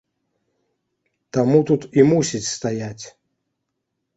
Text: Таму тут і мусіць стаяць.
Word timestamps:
Таму 1.37 1.59
тут 1.71 1.81
і 1.99 2.07
мусіць 2.13 2.45
стаяць. 2.55 3.05